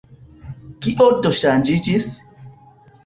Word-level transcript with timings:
Kio 0.85 1.09
do 1.27 1.33
ŝanĝiĝis? 1.41 2.09